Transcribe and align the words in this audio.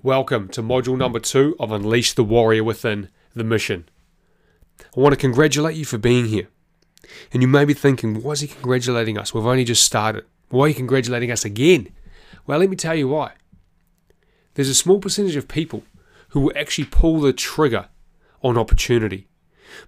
Welcome 0.00 0.48
to 0.48 0.62
module 0.62 0.96
number 0.96 1.20
two 1.20 1.54
of 1.60 1.70
Unleash 1.70 2.14
the 2.14 2.24
Warrior 2.24 2.64
Within 2.64 3.08
the 3.36 3.44
Mission. 3.44 3.88
I 4.80 5.00
want 5.00 5.12
to 5.12 5.20
congratulate 5.20 5.76
you 5.76 5.84
for 5.84 5.98
being 5.98 6.26
here. 6.26 6.48
And 7.32 7.40
you 7.40 7.46
may 7.46 7.64
be 7.64 7.74
thinking, 7.74 8.20
why 8.20 8.32
is 8.32 8.40
he 8.40 8.48
congratulating 8.48 9.16
us? 9.16 9.32
We've 9.32 9.46
only 9.46 9.64
just 9.64 9.84
started. 9.84 10.24
Why 10.48 10.64
are 10.64 10.68
you 10.68 10.74
congratulating 10.74 11.30
us 11.30 11.44
again? 11.44 11.92
Well, 12.46 12.58
let 12.58 12.70
me 12.70 12.74
tell 12.74 12.96
you 12.96 13.06
why. 13.06 13.34
There's 14.54 14.70
a 14.70 14.74
small 14.74 14.98
percentage 14.98 15.36
of 15.36 15.46
people 15.46 15.84
who 16.30 16.40
will 16.40 16.52
actually 16.56 16.86
pull 16.86 17.20
the 17.20 17.32
trigger 17.32 17.88
on 18.42 18.58
opportunity. 18.58 19.28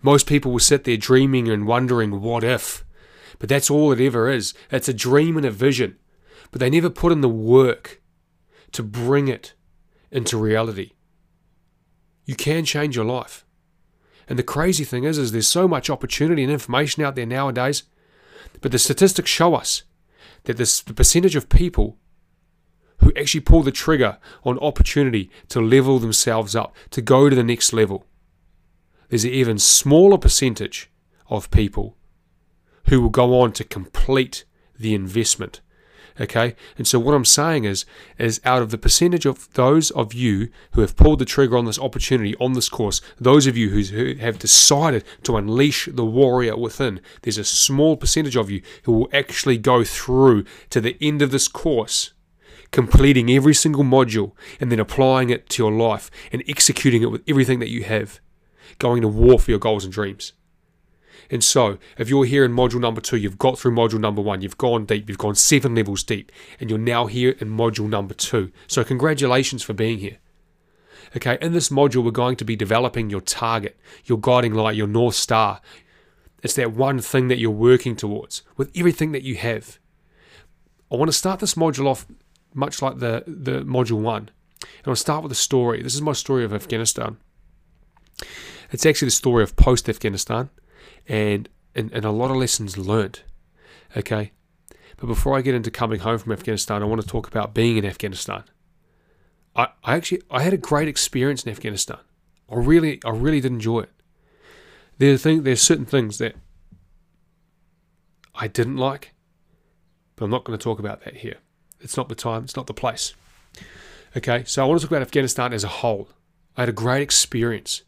Most 0.00 0.29
people 0.29 0.52
will 0.52 0.61
sit 0.61 0.84
there 0.84 0.96
dreaming 0.96 1.48
and 1.48 1.66
wondering, 1.66 2.21
what 2.21 2.45
if? 2.45 2.84
But 3.41 3.48
that's 3.48 3.71
all 3.71 3.91
it 3.91 4.00
ever 4.00 4.30
is. 4.30 4.55
It's 4.71 4.89
a 4.89 4.95
dream 4.95 5.36
and 5.36 5.46
a 5.46 5.50
vision. 5.50 5.96
But 6.52 6.61
they 6.61 6.71
never 6.71 6.91
put 6.91 7.11
in 7.11 7.21
the 7.21 7.29
work 7.29 8.00
to 8.73 8.82
bring 8.82 9.27
it 9.29 9.54
into 10.15 10.39
reality. 10.39 10.93
You 12.25 12.36
can 12.36 12.64
change 12.64 12.96
your 12.96 13.05
life. 13.05 13.45
And 14.29 14.39
the 14.39 14.43
crazy 14.43 14.85
thing 14.85 15.05
is, 15.05 15.18
is 15.18 15.32
there's 15.32 15.49
so 15.49 15.68
much 15.68 15.91
opportunity 15.91 16.43
and 16.43 16.53
information 16.53 17.03
out 17.03 17.17
there 17.17 17.27
nowadays, 17.27 17.82
but 18.63 18.72
the 18.72 18.79
statistics 18.79 19.29
show 19.29 19.55
us 19.55 19.82
that 20.45 20.57
this, 20.57 20.81
the 20.81 20.95
percentage 20.95 21.36
of 21.36 21.49
people 21.49 21.99
who 22.99 23.13
actually 23.19 23.41
pull 23.41 23.63
the 23.63 23.72
trigger 23.72 24.19
on 24.45 24.58
opportunity 24.61 25.31
to 25.49 25.61
level 25.61 25.99
themselves 25.99 26.55
up, 26.55 26.75
to 26.91 27.03
go 27.03 27.29
to 27.29 27.36
the 27.36 27.43
next 27.43 27.72
level, 27.72 28.07
there's 29.11 29.25
an 29.25 29.31
even 29.31 29.58
smaller 29.58 30.17
percentage 30.17 30.91
of 31.29 31.50
people 31.50 31.96
who 32.89 33.03
will 33.03 33.11
go 33.11 33.41
on 33.41 33.53
to 33.53 33.64
complete 33.64 34.44
the 34.78 34.94
investment 34.94 35.61
Okay, 36.20 36.55
and 36.78 36.86
so 36.86 37.00
what 37.00 37.14
I'm 37.14 37.25
saying 37.25 37.64
is, 37.64 37.84
is 38.19 38.41
out 38.45 38.62
of 38.62 38.70
the 38.70 38.78
percentage 38.78 39.27
of 39.27 39.53
those 39.55 39.91
of 39.91 40.14
you 40.14 40.48
who 40.72 40.81
have 40.81 40.95
pulled 40.95 41.19
the 41.19 41.25
trigger 41.25 41.59
on 41.59 41.64
this 41.64 41.78
opportunity 41.78 42.36
on 42.36 42.53
this 42.53 42.69
course, 42.69 43.00
those 43.20 43.48
of 43.48 43.56
you 43.56 43.70
who 43.70 44.14
have 44.20 44.38
decided 44.38 45.03
to 45.25 45.36
unleash 45.36 45.88
the 45.92 46.05
warrior 46.05 46.56
within, 46.56 47.00
there's 47.22 47.38
a 47.38 47.44
small 47.44 47.97
percentage 47.97 48.36
of 48.36 48.48
you 48.48 48.62
who 48.84 48.92
will 48.92 49.08
actually 49.12 49.58
go 49.58 49.83
through 49.83 50.44
to 50.70 50.80
the 50.80 50.97
end 51.00 51.20
of 51.20 51.33
this 51.33 51.48
course 51.48 52.12
completing 52.70 53.31
every 53.31 53.55
single 53.55 53.84
module 53.84 54.33
and 54.60 54.70
then 54.72 54.81
applying 54.81 55.31
it 55.31 55.48
to 55.48 55.62
your 55.62 55.70
life 55.70 56.10
and 56.33 56.42
executing 56.48 57.03
it 57.03 57.10
with 57.10 57.22
everything 57.28 57.60
that 57.60 57.70
you 57.70 57.84
have, 57.84 58.19
going 58.81 59.00
to 59.00 59.06
war 59.06 59.38
for 59.38 59.53
your 59.53 59.60
goals 59.60 59.84
and 59.84 59.92
dreams. 59.92 60.33
And 61.30 61.42
so, 61.42 61.78
if 61.98 62.08
you're 62.08 62.25
here 62.25 62.44
in 62.44 62.53
module 62.53 62.80
number 62.80 63.00
two, 63.00 63.17
you've 63.17 63.39
got 63.39 63.58
through 63.58 63.72
module 63.72 64.00
number 64.00 64.22
one, 64.22 64.42
you've 64.42 64.58
gone 64.58 64.84
deep, 64.84 65.08
you've 65.08 65.19
gone 65.19 65.34
seven 65.34 65.75
levels 65.75 66.03
deep, 66.03 66.31
and 66.61 66.70
you're 66.70 66.78
now 66.78 67.06
here 67.06 67.31
in 67.39 67.48
module 67.48 67.89
number 67.89 68.14
two. 68.14 68.53
So, 68.66 68.84
congratulations 68.84 69.62
for 69.62 69.72
being 69.72 69.98
here. 69.98 70.19
Okay, 71.16 71.39
in 71.41 71.53
this 71.53 71.69
module, 71.69 72.05
we're 72.05 72.11
going 72.11 72.36
to 72.36 72.44
be 72.44 72.56
developing 72.56 73.08
your 73.08 73.20
target, 73.20 73.78
your 74.05 74.19
guiding 74.19 74.55
light, 74.55 74.77
your 74.77 74.86
North 74.86 75.14
Star. 75.14 75.61
It's 76.42 76.55
that 76.55 76.72
one 76.72 77.00
thing 77.00 77.28
that 77.28 77.38
you're 77.38 77.50
working 77.50 77.97
towards 77.97 78.42
with 78.56 78.70
everything 78.77 79.12
that 79.12 79.22
you 79.22 79.36
have. 79.36 79.78
I 80.92 80.97
want 80.97 81.09
to 81.09 81.16
start 81.16 81.41
this 81.41 81.55
module 81.55 81.86
off 81.86 82.06
much 82.53 82.83
like 82.83 82.98
the, 82.98 83.25
the 83.27 83.62
module 83.62 84.00
one. 84.00 84.31
And 84.61 84.88
I'll 84.88 84.97
start 84.97 85.22
with 85.22 85.33
a 85.33 85.36
story. 85.36 85.83
This 85.83 85.94
is 85.94 86.03
my 86.03 86.12
story 86.12 86.44
of 86.44 86.53
Afghanistan. 86.53 87.16
It's 88.70 88.86
actually 88.86 89.06
the 89.06 89.12
story 89.12 89.42
of 89.42 89.56
post 89.56 89.88
Afghanistan 89.88 90.50
and, 91.08 91.48
and, 91.74 91.92
and 91.92 92.05
a 92.05 92.10
lot 92.10 92.30
of 92.30 92.36
lessons 92.36 92.78
learned. 92.78 93.20
Okay? 93.97 94.33
But 94.97 95.06
before 95.06 95.36
I 95.36 95.42
get 95.42 95.55
into 95.55 95.70
coming 95.70 96.00
home 96.00 96.19
from 96.19 96.33
Afghanistan, 96.33 96.83
I 96.83 96.86
want 96.86 97.00
to 97.00 97.06
talk 97.06 97.27
about 97.27 97.55
being 97.55 97.77
in 97.77 97.84
Afghanistan. 97.84 98.44
I, 99.56 99.69
I 99.82 99.97
actually 99.97 100.22
I 100.30 100.42
had 100.42 100.52
a 100.52 100.58
great 100.58 100.88
experience 100.88 101.44
in 101.44 101.50
Afghanistan. 101.50 101.98
I 102.50 102.56
really 102.56 103.00
I 103.05 103.10
really 103.10 103.41
did 103.41 103.52
enjoy 103.52 103.80
it. 103.80 103.91
There's 104.98 105.22
thing 105.22 105.42
there's 105.42 105.62
certain 105.62 105.86
things 105.86 106.19
that 106.19 106.34
I 108.34 108.48
didn't 108.48 108.76
like, 108.76 109.12
but 110.16 110.25
I'm 110.25 110.31
not 110.31 110.44
going 110.44 110.59
to 110.59 110.62
talk 110.62 110.78
about 110.78 111.04
that 111.04 111.16
here. 111.16 111.36
It's 111.81 111.97
not 111.97 112.09
the 112.09 112.15
time, 112.15 112.44
it's 112.44 112.56
not 112.56 112.66
the 112.66 112.75
place. 112.75 113.15
Okay, 114.16 114.44
so 114.47 114.62
I 114.62 114.66
want 114.66 114.81
to 114.81 114.86
talk 114.86 114.92
about 114.92 115.03
Afghanistan 115.03 115.53
as 115.53 115.65
a 115.65 115.69
whole. 115.69 116.09
I 116.56 116.62
had 116.62 116.69
a 116.69 116.72
great 116.72 117.03
experience. 117.03 117.82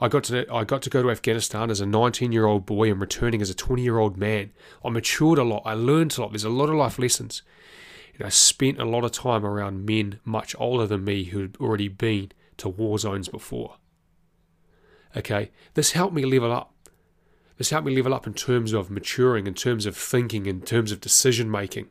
I 0.00 0.08
got 0.08 0.24
to 0.24 0.46
I 0.52 0.64
got 0.64 0.82
to 0.82 0.90
go 0.90 1.02
to 1.02 1.10
Afghanistan 1.10 1.70
as 1.70 1.80
a 1.80 1.86
19 1.86 2.30
year 2.30 2.46
old 2.46 2.66
boy 2.66 2.90
and 2.90 3.00
returning 3.00 3.42
as 3.42 3.50
a 3.50 3.54
20 3.54 3.82
year 3.82 3.98
old 3.98 4.16
man. 4.16 4.52
I 4.84 4.90
matured 4.90 5.38
a 5.38 5.44
lot. 5.44 5.62
I 5.64 5.74
learned 5.74 6.16
a 6.16 6.20
lot. 6.20 6.32
There's 6.32 6.44
a 6.44 6.50
lot 6.50 6.68
of 6.68 6.76
life 6.76 6.98
lessons. 6.98 7.42
And 8.16 8.26
I 8.26 8.30
spent 8.30 8.80
a 8.80 8.84
lot 8.84 9.04
of 9.04 9.12
time 9.12 9.44
around 9.44 9.86
men 9.86 10.20
much 10.24 10.54
older 10.58 10.86
than 10.86 11.04
me 11.04 11.24
who 11.24 11.40
had 11.40 11.56
already 11.60 11.88
been 11.88 12.32
to 12.58 12.68
war 12.68 12.98
zones 12.98 13.28
before. 13.28 13.76
Okay, 15.16 15.50
this 15.74 15.92
helped 15.92 16.14
me 16.14 16.24
level 16.24 16.52
up. 16.52 16.74
This 17.56 17.70
helped 17.70 17.86
me 17.86 17.96
level 17.96 18.14
up 18.14 18.26
in 18.26 18.34
terms 18.34 18.72
of 18.72 18.90
maturing, 18.90 19.46
in 19.46 19.54
terms 19.54 19.84
of 19.86 19.96
thinking, 19.96 20.46
in 20.46 20.60
terms 20.60 20.92
of 20.92 21.00
decision 21.00 21.50
making. 21.50 21.88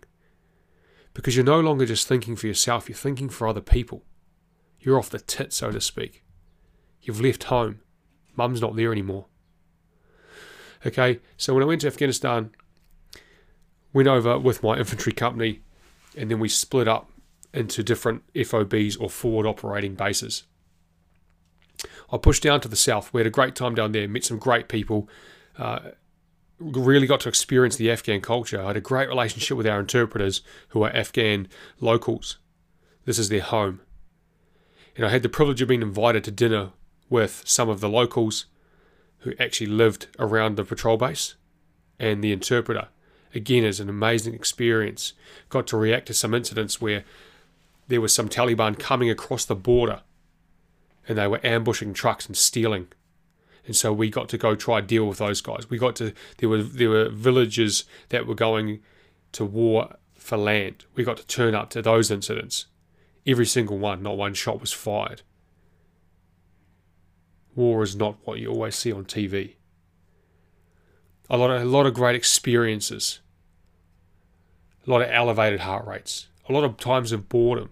Because 1.13 1.35
you're 1.35 1.43
no 1.43 1.59
longer 1.59 1.85
just 1.85 2.07
thinking 2.07 2.35
for 2.35 2.47
yourself, 2.47 2.87
you're 2.87 2.95
thinking 2.95 3.27
for 3.27 3.47
other 3.47 3.61
people. 3.61 4.03
You're 4.79 4.97
off 4.97 5.09
the 5.09 5.19
tit, 5.19 5.51
so 5.51 5.71
to 5.71 5.81
speak. 5.81 6.23
You've 7.01 7.19
left 7.19 7.45
home. 7.45 7.81
Mum's 8.37 8.61
not 8.61 8.75
there 8.75 8.91
anymore. 8.91 9.25
Okay, 10.85 11.19
so 11.35 11.53
when 11.53 11.63
I 11.63 11.65
went 11.65 11.81
to 11.81 11.87
Afghanistan, 11.87 12.51
went 13.93 14.07
over 14.07 14.37
with 14.39 14.63
my 14.63 14.77
infantry 14.77 15.11
company, 15.11 15.61
and 16.15 16.29
then 16.29 16.39
we 16.39 16.47
split 16.47 16.87
up 16.87 17.11
into 17.53 17.83
different 17.83 18.21
FOBs 18.33 18.99
or 18.99 19.09
forward 19.09 19.47
operating 19.47 19.95
bases. 19.95 20.43
I 22.11 22.17
pushed 22.17 22.43
down 22.43 22.61
to 22.61 22.67
the 22.67 22.75
south. 22.75 23.13
We 23.13 23.19
had 23.19 23.27
a 23.27 23.31
great 23.31 23.55
time 23.55 23.75
down 23.75 23.91
there, 23.91 24.07
met 24.07 24.23
some 24.23 24.37
great 24.37 24.69
people, 24.69 25.09
uh, 25.57 25.79
really 26.59 27.07
got 27.07 27.19
to 27.21 27.29
experience 27.29 27.75
the 27.75 27.91
Afghan 27.91 28.21
culture. 28.21 28.61
I 28.61 28.67
had 28.67 28.77
a 28.77 28.81
great 28.81 29.09
relationship 29.09 29.57
with 29.57 29.67
our 29.67 29.79
interpreters 29.79 30.41
who 30.69 30.83
are 30.83 30.91
Afghan 30.91 31.47
locals. 31.79 32.37
This 33.05 33.19
is 33.19 33.29
their 33.29 33.41
home. 33.41 33.81
And 34.95 35.05
I 35.05 35.09
had 35.09 35.23
the 35.23 35.29
privilege 35.29 35.61
of 35.61 35.67
being 35.67 35.81
invited 35.81 36.23
to 36.23 36.31
dinner 36.31 36.71
with 37.09 37.43
some 37.45 37.69
of 37.69 37.79
the 37.79 37.89
locals 37.89 38.45
who 39.19 39.33
actually 39.39 39.67
lived 39.67 40.07
around 40.19 40.55
the 40.55 40.63
patrol 40.63 40.97
base 40.97 41.35
and 41.99 42.23
the 42.23 42.31
interpreter. 42.31 42.87
Again, 43.33 43.63
is 43.63 43.79
an 43.79 43.89
amazing 43.89 44.33
experience. 44.33 45.13
Got 45.49 45.67
to 45.67 45.77
react 45.77 46.07
to 46.07 46.13
some 46.13 46.33
incidents 46.33 46.81
where 46.81 47.03
there 47.87 48.01
was 48.01 48.13
some 48.13 48.29
Taliban 48.29 48.77
coming 48.79 49.09
across 49.09 49.45
the 49.45 49.55
border 49.55 50.01
and 51.07 51.17
they 51.17 51.27
were 51.27 51.45
ambushing 51.45 51.93
trucks 51.93 52.25
and 52.25 52.35
stealing. 52.35 52.87
And 53.65 53.75
so 53.75 53.91
we 53.91 54.09
got 54.09 54.29
to 54.29 54.37
go 54.37 54.55
try 54.55 54.81
deal 54.81 55.05
with 55.05 55.17
those 55.17 55.41
guys. 55.41 55.69
We 55.69 55.77
got 55.77 55.95
to 55.97 56.13
there 56.37 56.49
were 56.49 56.63
there 56.63 56.89
were 56.89 57.09
villages 57.09 57.83
that 58.09 58.25
were 58.25 58.35
going 58.35 58.81
to 59.33 59.45
war 59.45 59.95
for 60.15 60.37
land. 60.37 60.85
We 60.95 61.03
got 61.03 61.17
to 61.17 61.27
turn 61.27 61.53
up 61.53 61.69
to 61.71 61.81
those 61.81 62.09
incidents. 62.09 62.67
Every 63.25 63.45
single 63.45 63.77
one, 63.77 64.03
not 64.03 64.17
one 64.17 64.33
shot 64.33 64.61
was 64.61 64.71
fired 64.71 65.21
war 67.57 67.83
is 67.83 67.95
not 67.95 68.17
what 68.23 68.39
you 68.39 68.49
always 68.49 68.75
see 68.75 68.91
on 68.91 69.03
TV. 69.03 69.55
A 71.29 71.35
lot 71.35 71.49
of, 71.49 71.61
a 71.61 71.65
lot 71.65 71.85
of 71.85 71.93
great 71.93 72.15
experiences, 72.15 73.19
a 74.85 74.89
lot 74.89 75.01
of 75.01 75.09
elevated 75.11 75.61
heart 75.61 75.85
rates, 75.85 76.27
a 76.47 76.53
lot 76.53 76.63
of 76.63 76.77
times 76.77 77.11
of 77.11 77.27
boredom. 77.27 77.71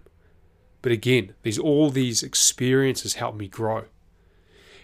But 0.81 0.91
again, 0.91 1.35
these 1.44 1.57
all 1.57 1.90
these 1.90 2.22
experiences 2.22 3.13
helped 3.13 3.38
me 3.38 3.47
grow. 3.47 3.85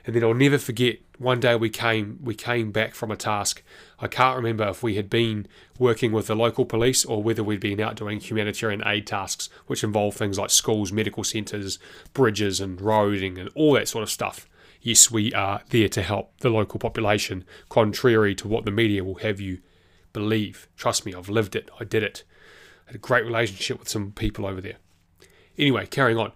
And 0.06 0.16
then 0.16 0.24
I'll 0.24 0.34
never 0.34 0.58
forget 0.58 1.00
one 1.18 1.40
day 1.40 1.56
we 1.56 1.70
came 1.70 2.20
we 2.24 2.34
came 2.34 2.72
back 2.72 2.96
from 2.96 3.12
a 3.12 3.16
task. 3.16 3.62
I 4.00 4.08
can't 4.08 4.38
remember 4.38 4.68
if 4.68 4.82
we 4.82 4.96
had 4.96 5.10
been 5.10 5.48
working 5.78 6.12
with 6.12 6.28
the 6.28 6.36
local 6.36 6.66
police 6.66 7.06
or 7.06 7.22
whether 7.22 7.44
we'd 7.44 7.60
been 7.60 7.80
out 7.80 7.96
doing 7.96 8.20
humanitarian 8.20 8.82
aid 8.86 9.06
tasks, 9.06 9.50
which 9.68 9.84
involve 9.84 10.16
things 10.16 10.40
like 10.40 10.50
schools, 10.50 10.92
medical 10.92 11.24
centres, 11.24 11.78
bridges 12.14 12.60
and 12.60 12.80
roading 12.80 13.40
and 13.40 13.50
all 13.54 13.74
that 13.74 13.88
sort 13.88 14.04
of 14.04 14.10
stuff 14.10 14.48
yes, 14.82 15.12
we 15.12 15.34
are 15.34 15.62
there 15.70 15.90
to 15.90 16.02
help 16.02 16.40
the 16.40 16.50
local 16.50 16.80
population, 16.80 17.46
contrary 17.70 18.36
to 18.36 18.48
what 18.48 18.66
the 18.66 18.72
media 18.72 19.04
will 19.04 19.16
have 19.16 19.40
you 19.40 19.60
believe. 20.14 20.68
Trust 20.76 21.06
me, 21.06 21.14
I've 21.14 21.30
lived 21.30 21.56
it. 21.56 21.70
I 21.80 21.84
did 21.84 22.04
it. 22.04 22.24
I 22.86 22.88
had 22.88 22.96
a 22.96 23.00
great 23.00 23.26
relationship 23.26 23.80
with 23.80 23.90
some 23.90 24.12
people 24.12 24.46
over 24.46 24.62
there. 24.62 24.78
Anyway, 25.58 25.86
carrying 25.86 26.18
on. 26.18 26.32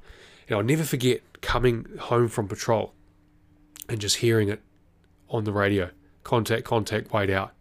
And 0.48 0.58
I'll 0.58 0.64
never 0.64 0.84
forget 0.84 1.22
coming 1.42 1.88
home 2.00 2.28
from 2.28 2.48
patrol 2.48 2.94
and 3.90 4.00
just 4.00 4.18
hearing 4.18 4.50
it 4.50 4.62
on 5.30 5.44
the 5.44 5.52
radio 5.52 5.90
contact, 6.24 6.66
contact, 6.66 7.12
wait 7.12 7.30
out. 7.30 7.54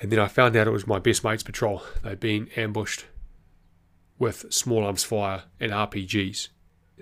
And 0.00 0.10
then 0.10 0.18
I 0.18 0.28
found 0.28 0.56
out 0.56 0.66
it 0.66 0.70
was 0.70 0.86
my 0.86 0.98
best 0.98 1.22
mate's 1.24 1.42
patrol. 1.42 1.82
They'd 2.02 2.20
been 2.20 2.48
ambushed 2.56 3.04
with 4.18 4.46
small 4.50 4.84
arms 4.84 5.04
fire 5.04 5.44
and 5.58 5.72
RPGs 5.72 6.48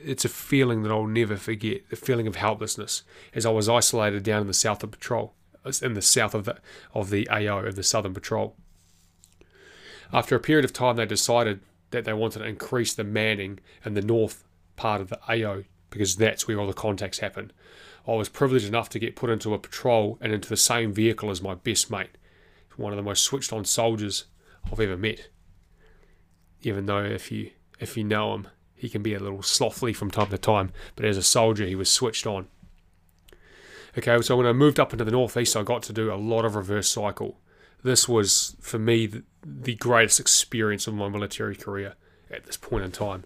it's 0.05 0.25
a 0.25 0.29
feeling 0.29 0.83
that 0.83 0.93
I'll 0.93 1.07
never 1.07 1.37
forget. 1.37 1.89
The 1.91 1.97
feeling 1.97 2.27
of 2.27 2.37
helplessness 2.37 3.03
as 3.35 3.47
I 3.47 3.51
was 3.51 3.69
isolated 3.69 4.23
down 4.23 4.43
in 4.43 4.47
the 4.47 4.55
south 4.55 4.83
of 4.83 4.91
patrol, 4.91 5.35
uh, 5.65 5.73
in 5.83 5.95
the 5.95 6.03
south 6.03 6.35
of 6.35 6.45
the 6.45 6.59
of 6.95 7.11
the 7.11 7.29
AO 7.29 7.59
of 7.61 7.77
the 7.77 7.83
Southern 7.83 8.15
Patrol. 8.15 8.57
After 10.13 10.37
a 10.37 10.41
period 10.41 10.65
of 10.65 10.73
time, 10.73 10.97
they 10.97 11.07
decided 11.07 11.61
that 11.91 12.05
they 12.05 12.13
wanted 12.13 12.41
to 12.41 12.47
increase 12.47 12.95
the 12.95 13.05
manning 13.05 13.61
in 13.85 13.95
the 13.95 14.03
north 14.03 14.45
part 14.77 15.01
of 15.01 15.09
the 15.09 15.21
AO 15.29 15.65
because 15.91 16.17
that's 16.17 16.47
where 16.47 16.59
all 16.59 16.67
the 16.67 16.73
contacts 16.73 17.19
happen. 17.19 17.53
I 18.07 18.13
was 18.13 18.29
privileged 18.29 18.67
enough 18.67 18.89
to 18.91 18.99
get 18.99 19.17
put 19.17 19.31
into 19.31 19.55
a 19.55 19.59
patrol 19.59 20.19
and 20.21 20.33
into 20.33 20.49
the 20.49 20.57
same 20.57 20.93
vehicle 20.93 21.31
as 21.31 21.43
my 21.43 21.55
best 21.55 21.91
mate, 21.91 22.17
one 22.77 22.93
of 22.93 22.97
the 22.97 23.03
most 23.03 23.25
switched 23.25 23.53
on 23.53 23.65
soldiers 23.65 24.27
I've 24.71 24.81
ever 24.81 24.97
met. 24.97 25.29
Even 26.63 26.87
though 26.87 27.05
if 27.05 27.31
you 27.31 27.51
if 27.81 27.97
you 27.97 28.05
know 28.05 28.35
him, 28.35 28.49
he 28.79 28.89
can 28.89 29.03
be 29.03 29.15
a 29.15 29.19
little 29.19 29.43
slothly 29.43 29.93
from 29.93 30.11
time 30.11 30.29
to 30.29 30.39
time, 30.39 30.73
but 30.97 31.05
as 31.05 31.17
a 31.17 31.23
soldier 31.23 31.67
he 31.67 31.75
was 31.75 31.91
switched 31.91 32.27
on. 32.27 32.47
Okay, 33.97 34.21
so 34.23 34.37
when 34.37 34.47
I 34.47 34.53
moved 34.53 34.79
up 34.79 34.93
into 34.93 35.05
the 35.05 35.11
northeast, 35.11 35.57
I 35.57 35.63
got 35.65 35.83
to 35.85 35.93
do 35.93 36.13
a 36.13 36.15
lot 36.15 36.45
of 36.45 36.55
reverse 36.55 36.89
cycle. 36.89 37.41
This 37.83 38.09
was 38.09 38.57
for 38.61 38.79
me 38.79 39.11
the, 39.45 39.75
greatest 39.75 40.21
experience 40.21 40.87
of 40.87 40.95
my 40.95 41.09
military 41.09 41.57
career 41.57 41.95
at 42.31 42.45
this 42.45 42.57
point 42.57 42.85
in 42.85 42.93
time. 42.93 43.25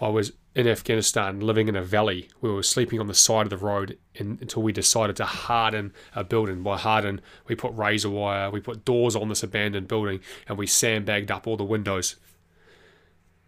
I 0.00 0.08
was 0.08 0.32
in 0.54 0.66
Afghanistan 0.66 1.40
living 1.40 1.68
in 1.68 1.76
a 1.76 1.82
valley. 1.82 2.28
We 2.40 2.50
were 2.50 2.62
sleeping 2.62 3.00
on 3.00 3.06
the 3.06 3.14
side 3.14 3.46
of 3.46 3.50
the 3.50 3.56
road 3.56 3.98
in, 4.14 4.38
until 4.40 4.62
we 4.62 4.72
decided 4.72 5.16
to 5.16 5.24
harden 5.24 5.92
a 6.14 6.24
building. 6.24 6.62
By 6.62 6.78
harden, 6.78 7.20
we 7.46 7.54
put 7.54 7.72
razor 7.74 8.10
wire, 8.10 8.50
we 8.50 8.60
put 8.60 8.84
doors 8.84 9.16
on 9.16 9.28
this 9.28 9.42
abandoned 9.42 9.88
building, 9.88 10.20
and 10.48 10.58
we 10.58 10.66
sandbagged 10.66 11.30
up 11.30 11.46
all 11.46 11.56
the 11.56 11.64
windows. 11.64 12.16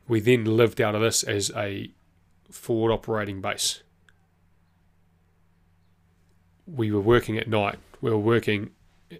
We 0.06 0.20
then 0.20 0.44
lived 0.44 0.80
out 0.80 0.94
of 0.94 1.00
this 1.00 1.22
as 1.22 1.50
a 1.56 1.90
forward 2.50 2.92
operating 2.92 3.40
base. 3.40 3.82
We 6.66 6.90
were 6.90 7.00
working 7.00 7.38
at 7.38 7.48
night. 7.48 7.78
We 8.00 8.10
were 8.10 8.18
working 8.18 8.70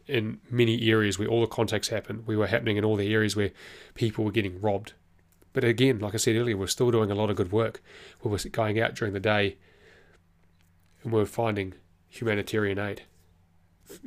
in 0.06 0.40
many 0.50 0.90
areas 0.90 1.18
where 1.18 1.28
all 1.28 1.40
the 1.40 1.46
contacts 1.46 1.88
happened. 1.88 2.26
We 2.26 2.36
were 2.36 2.46
happening 2.46 2.76
in 2.76 2.84
all 2.84 2.96
the 2.96 3.12
areas 3.12 3.36
where 3.36 3.50
people 3.94 4.24
were 4.24 4.30
getting 4.30 4.60
robbed 4.60 4.94
but 5.54 5.64
again, 5.64 6.00
like 6.00 6.14
I 6.14 6.18
said 6.18 6.36
earlier, 6.36 6.56
we're 6.56 6.66
still 6.66 6.90
doing 6.90 7.10
a 7.10 7.14
lot 7.14 7.30
of 7.30 7.36
good 7.36 7.52
work. 7.52 7.80
We 8.22 8.30
were 8.30 8.38
going 8.50 8.78
out 8.78 8.94
during 8.94 9.14
the 9.14 9.20
day 9.20 9.56
and 11.02 11.12
we 11.12 11.20
were 11.20 11.26
finding 11.26 11.74
humanitarian 12.08 12.78
aid 12.78 13.02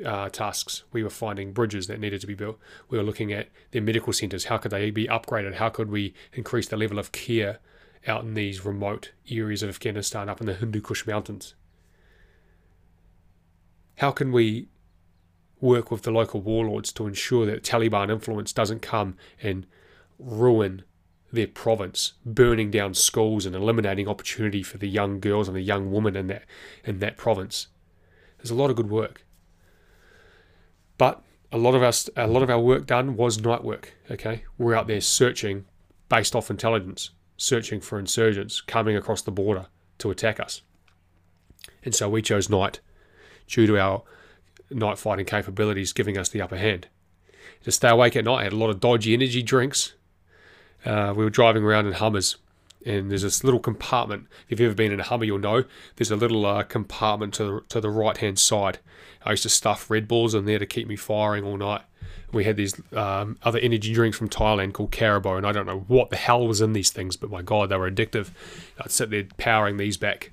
uh, 0.05 0.29
tasks. 0.29 0.83
We 0.91 1.03
were 1.03 1.09
finding 1.09 1.53
bridges 1.53 1.87
that 1.87 1.99
needed 1.99 2.21
to 2.21 2.27
be 2.27 2.33
built. 2.33 2.59
We 2.89 2.97
were 2.97 3.03
looking 3.03 3.31
at 3.31 3.49
their 3.71 3.81
medical 3.81 4.13
centres. 4.13 4.45
How 4.45 4.57
could 4.57 4.71
they 4.71 4.91
be 4.91 5.07
upgraded? 5.07 5.55
How 5.55 5.69
could 5.69 5.89
we 5.89 6.13
increase 6.33 6.67
the 6.67 6.77
level 6.77 6.99
of 6.99 7.11
care 7.11 7.59
out 8.07 8.23
in 8.23 8.33
these 8.33 8.65
remote 8.65 9.11
areas 9.29 9.63
of 9.63 9.69
Afghanistan, 9.69 10.29
up 10.29 10.39
in 10.39 10.47
the 10.47 10.53
Hindu 10.53 10.81
Kush 10.81 11.05
Mountains? 11.05 11.55
How 13.97 14.11
can 14.11 14.31
we 14.31 14.69
work 15.59 15.89
with 15.89 16.03
the 16.03 16.11
local 16.11 16.41
warlords 16.41 16.91
to 16.93 17.07
ensure 17.07 17.45
that 17.45 17.63
Taliban 17.63 18.11
influence 18.11 18.53
doesn't 18.53 18.81
come 18.81 19.15
and 19.41 19.65
ruin 20.19 20.83
their 21.31 21.47
province, 21.47 22.13
burning 22.25 22.71
down 22.71 22.93
schools 22.93 23.45
and 23.45 23.55
eliminating 23.55 24.07
opportunity 24.07 24.63
for 24.63 24.77
the 24.77 24.87
young 24.87 25.19
girls 25.19 25.47
and 25.47 25.57
the 25.57 25.61
young 25.61 25.91
women 25.91 26.15
in 26.15 26.27
that 26.27 26.43
in 26.85 26.99
that 26.99 27.17
province. 27.17 27.67
There's 28.37 28.51
a 28.51 28.55
lot 28.55 28.69
of 28.69 28.75
good 28.75 28.89
work, 28.89 29.25
but 30.97 31.21
a 31.51 31.57
lot 31.57 31.75
of 31.75 31.83
us, 31.83 32.09
a 32.15 32.27
lot 32.27 32.43
of 32.43 32.49
our 32.49 32.59
work 32.59 32.85
done 32.85 33.15
was 33.15 33.41
night 33.41 33.63
work. 33.63 33.93
Okay, 34.11 34.43
we're 34.57 34.75
out 34.75 34.87
there 34.87 35.01
searching 35.01 35.65
based 36.09 36.35
off 36.35 36.49
intelligence, 36.49 37.11
searching 37.37 37.81
for 37.81 37.99
insurgents 37.99 38.61
coming 38.61 38.95
across 38.95 39.21
the 39.21 39.31
border 39.31 39.67
to 39.99 40.11
attack 40.11 40.39
us, 40.39 40.61
and 41.83 41.95
so 41.95 42.09
we 42.09 42.21
chose 42.21 42.49
night 42.49 42.79
due 43.47 43.67
to 43.67 43.79
our 43.79 44.03
night 44.69 44.97
fighting 44.97 45.25
capabilities 45.25 45.93
giving 45.93 46.17
us 46.17 46.29
the 46.29 46.41
upper 46.41 46.57
hand. 46.57 46.87
To 47.63 47.71
stay 47.71 47.89
awake 47.89 48.15
at 48.15 48.25
night, 48.25 48.39
I 48.41 48.43
had 48.43 48.53
a 48.53 48.57
lot 48.57 48.69
of 48.69 48.79
dodgy 48.79 49.13
energy 49.13 49.41
drinks, 49.41 49.93
uh, 50.85 51.13
we 51.15 51.23
were 51.23 51.29
driving 51.29 51.63
around 51.63 51.85
in 51.87 51.93
Hummers, 51.93 52.37
and 52.85 53.09
there's 53.11 53.23
this 53.23 53.43
little 53.43 53.59
compartment. 53.59 54.27
If 54.49 54.59
you've 54.59 54.67
ever 54.67 54.75
been 54.75 54.91
in 54.91 54.99
a 54.99 55.03
Hummer, 55.03 55.25
you'll 55.25 55.39
know 55.39 55.65
there's 55.95 56.11
a 56.11 56.15
little 56.15 56.45
uh, 56.45 56.63
compartment 56.63 57.33
to 57.35 57.43
the, 57.43 57.61
to 57.69 57.81
the 57.81 57.89
right 57.89 58.17
hand 58.17 58.39
side. 58.39 58.79
I 59.25 59.31
used 59.31 59.43
to 59.43 59.49
stuff 59.49 59.89
Red 59.89 60.07
Bulls 60.07 60.33
in 60.33 60.45
there 60.45 60.59
to 60.59 60.65
keep 60.65 60.87
me 60.87 60.95
firing 60.95 61.43
all 61.43 61.57
night. 61.57 61.81
We 62.31 62.43
had 62.43 62.57
these 62.57 62.79
um, 62.93 63.37
other 63.43 63.59
energy 63.59 63.93
drinks 63.93 64.17
from 64.17 64.29
Thailand 64.29 64.73
called 64.73 64.91
Carabao, 64.91 65.37
and 65.37 65.47
I 65.47 65.51
don't 65.51 65.65
know 65.65 65.85
what 65.87 66.09
the 66.09 66.17
hell 66.17 66.45
was 66.47 66.61
in 66.61 66.73
these 66.73 66.89
things, 66.89 67.15
but 67.15 67.29
my 67.29 67.41
god, 67.41 67.69
they 67.69 67.77
were 67.77 67.89
addictive. 67.89 68.31
I'd 68.79 68.91
sit 68.91 69.09
there 69.09 69.25
powering 69.37 69.77
these 69.77 69.97
back 69.97 70.31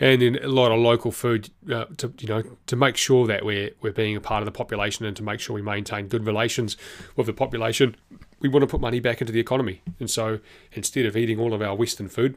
and 0.00 0.20
then 0.20 0.38
a 0.42 0.48
lot 0.48 0.72
of 0.72 0.78
local 0.80 1.12
food 1.12 1.50
uh, 1.72 1.84
to 1.96 2.12
you 2.20 2.28
know 2.28 2.42
to 2.66 2.76
make 2.76 2.96
sure 2.96 3.26
that 3.26 3.44
we're 3.44 3.70
we're 3.80 3.92
being 3.92 4.16
a 4.16 4.20
part 4.20 4.42
of 4.42 4.46
the 4.46 4.52
population 4.52 5.04
and 5.04 5.16
to 5.16 5.22
make 5.22 5.40
sure 5.40 5.54
we 5.54 5.62
maintain 5.62 6.08
good 6.08 6.26
relations 6.26 6.76
with 7.16 7.26
the 7.26 7.32
population. 7.32 7.96
We 8.44 8.50
want 8.50 8.62
to 8.62 8.66
put 8.66 8.82
money 8.82 9.00
back 9.00 9.22
into 9.22 9.32
the 9.32 9.40
economy, 9.40 9.80
and 9.98 10.10
so 10.10 10.38
instead 10.74 11.06
of 11.06 11.16
eating 11.16 11.40
all 11.40 11.54
of 11.54 11.62
our 11.62 11.74
Western 11.74 12.08
food, 12.08 12.36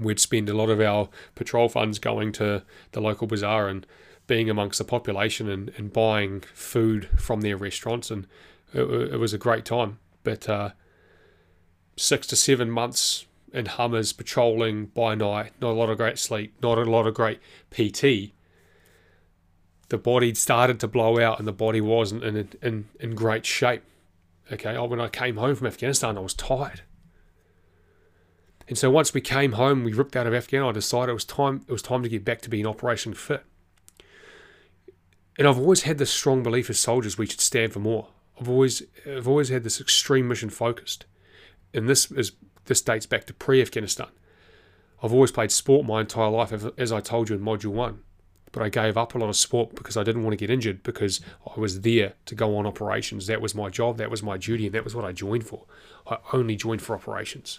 we'd 0.00 0.18
spend 0.18 0.48
a 0.48 0.54
lot 0.54 0.70
of 0.70 0.80
our 0.80 1.10
patrol 1.34 1.68
funds 1.68 1.98
going 1.98 2.32
to 2.32 2.62
the 2.92 3.00
local 3.02 3.26
bazaar 3.26 3.68
and 3.68 3.86
being 4.26 4.48
amongst 4.48 4.78
the 4.78 4.84
population 4.84 5.46
and, 5.50 5.70
and 5.76 5.92
buying 5.92 6.40
food 6.54 7.10
from 7.18 7.42
their 7.42 7.58
restaurants, 7.58 8.10
and 8.10 8.26
it, 8.72 8.84
it 8.84 9.18
was 9.18 9.34
a 9.34 9.38
great 9.38 9.66
time. 9.66 9.98
But 10.24 10.48
uh, 10.48 10.70
six 11.94 12.26
to 12.28 12.34
seven 12.34 12.70
months 12.70 13.26
in 13.52 13.66
Hummers 13.66 14.14
patrolling 14.14 14.86
by 14.86 15.14
night, 15.14 15.52
not 15.60 15.72
a 15.72 15.78
lot 15.78 15.90
of 15.90 15.98
great 15.98 16.18
sleep, 16.18 16.54
not 16.62 16.78
a 16.78 16.84
lot 16.84 17.06
of 17.06 17.12
great 17.12 17.38
PT. 17.70 18.32
The 19.90 19.98
body 19.98 20.32
started 20.32 20.80
to 20.80 20.88
blow 20.88 21.20
out 21.20 21.38
and 21.38 21.46
the 21.46 21.52
body 21.52 21.82
wasn't 21.82 22.24
in, 22.24 22.48
in, 22.62 22.88
in 22.98 23.14
great 23.14 23.44
shape. 23.44 23.82
Okay, 24.52 24.76
oh, 24.76 24.86
when 24.86 25.00
I 25.00 25.08
came 25.08 25.36
home 25.36 25.54
from 25.54 25.66
Afghanistan, 25.66 26.16
I 26.16 26.20
was 26.20 26.34
tired. 26.34 26.82
And 28.66 28.76
so 28.76 28.90
once 28.90 29.14
we 29.14 29.20
came 29.20 29.52
home, 29.52 29.84
we 29.84 29.92
ripped 29.92 30.16
out 30.16 30.26
of 30.26 30.34
Afghanistan. 30.34 30.68
I 30.68 30.72
decided 30.72 31.10
it 31.10 31.14
was 31.14 31.24
time. 31.24 31.64
It 31.66 31.72
was 31.72 31.82
time 31.82 32.02
to 32.02 32.08
get 32.08 32.24
back 32.24 32.40
to 32.42 32.50
being 32.50 32.66
operation 32.66 33.14
fit. 33.14 33.44
And 35.38 35.46
I've 35.46 35.58
always 35.58 35.82
had 35.82 35.98
this 35.98 36.10
strong 36.10 36.42
belief 36.42 36.68
as 36.68 36.78
soldiers 36.78 37.16
we 37.16 37.26
should 37.26 37.40
stand 37.40 37.72
for 37.72 37.78
more. 37.78 38.08
I've 38.40 38.48
always, 38.48 38.82
I've 39.06 39.28
always 39.28 39.48
had 39.48 39.64
this 39.64 39.80
extreme 39.80 40.28
mission 40.28 40.50
focused, 40.50 41.06
and 41.72 41.88
this 41.88 42.10
is 42.10 42.32
this 42.66 42.82
dates 42.82 43.06
back 43.06 43.24
to 43.26 43.34
pre 43.34 43.62
Afghanistan. 43.62 44.08
I've 45.02 45.12
always 45.12 45.32
played 45.32 45.50
sport 45.50 45.86
my 45.86 46.00
entire 46.00 46.30
life, 46.30 46.52
as 46.76 46.92
I 46.92 47.00
told 47.00 47.28
you 47.28 47.36
in 47.36 47.42
Module 47.42 47.70
1. 47.70 48.00
But 48.52 48.62
I 48.62 48.68
gave 48.68 48.96
up 48.96 49.14
a 49.14 49.18
lot 49.18 49.28
of 49.28 49.36
sport 49.36 49.74
because 49.74 49.96
I 49.96 50.02
didn't 50.02 50.22
want 50.22 50.32
to 50.32 50.36
get 50.36 50.50
injured 50.50 50.82
because 50.82 51.20
I 51.46 51.58
was 51.60 51.82
there 51.82 52.14
to 52.26 52.34
go 52.34 52.56
on 52.56 52.66
operations. 52.66 53.26
That 53.26 53.40
was 53.40 53.54
my 53.54 53.68
job, 53.68 53.98
that 53.98 54.10
was 54.10 54.22
my 54.22 54.36
duty, 54.36 54.66
and 54.66 54.74
that 54.74 54.84
was 54.84 54.94
what 54.94 55.04
I 55.04 55.12
joined 55.12 55.46
for. 55.46 55.64
I 56.06 56.18
only 56.32 56.56
joined 56.56 56.82
for 56.82 56.94
operations. 56.94 57.58